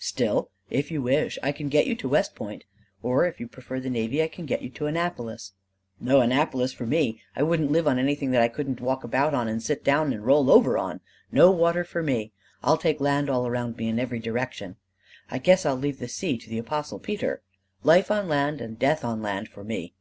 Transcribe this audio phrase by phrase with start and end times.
[0.00, 2.64] Still, if you wish, I can get you to West Point.
[3.04, 5.52] Or, if you prefer the navy, I can get you to Annapolis."
[6.00, 7.20] "No Annapolis for me!
[7.36, 10.12] I wouldn't live on anything that I couldn't walk about on and sit down on
[10.14, 11.02] and roll over on.
[11.30, 12.32] No water for me.
[12.64, 14.74] I'll take land all round me in every direction.
[15.30, 17.42] I guess I'll leave the sea to the Apostle Peter.
[17.84, 19.94] Life on land and death on land for me.